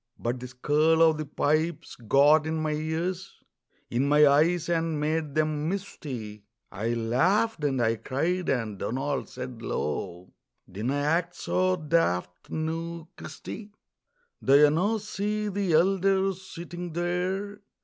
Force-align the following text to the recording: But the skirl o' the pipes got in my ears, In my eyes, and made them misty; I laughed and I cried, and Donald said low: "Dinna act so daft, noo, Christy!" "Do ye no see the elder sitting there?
But 0.17 0.39
the 0.39 0.47
skirl 0.47 1.03
o' 1.03 1.13
the 1.13 1.27
pipes 1.27 1.95
got 1.95 2.47
in 2.47 2.55
my 2.59 2.71
ears, 2.71 3.37
In 3.91 4.07
my 4.09 4.25
eyes, 4.25 4.67
and 4.67 4.99
made 4.99 5.35
them 5.35 5.69
misty; 5.69 6.43
I 6.71 6.95
laughed 6.95 7.63
and 7.63 7.79
I 7.79 7.97
cried, 7.97 8.49
and 8.49 8.79
Donald 8.79 9.29
said 9.29 9.61
low: 9.61 10.33
"Dinna 10.67 10.95
act 10.95 11.35
so 11.35 11.75
daft, 11.75 12.49
noo, 12.49 13.09
Christy!" 13.15 13.73
"Do 14.43 14.55
ye 14.59 14.71
no 14.71 14.97
see 14.97 15.49
the 15.49 15.73
elder 15.73 16.33
sitting 16.33 16.93
there? 16.93 17.59